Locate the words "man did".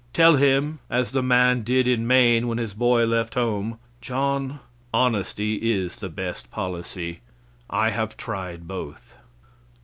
1.21-1.87